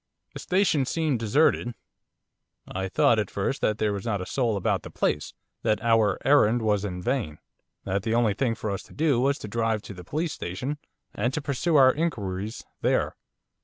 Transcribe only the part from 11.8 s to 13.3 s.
inquiries there.